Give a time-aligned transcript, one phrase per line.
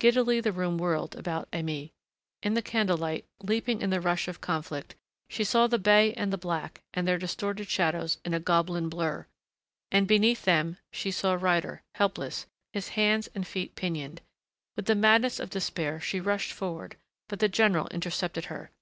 [0.00, 1.92] Giddily the room whirled about Aimée....
[2.42, 4.96] In the candle light, leaping in the rush of conflict,
[5.28, 9.28] she saw the bey and the black, and their distorted shadows in a goblin blur....
[9.92, 14.20] And beneath them she saw Ryder, helpless, his hands and feet pinioned....
[14.74, 16.96] With the madness of despair she rushed forward,
[17.28, 18.72] but the general intercepted her.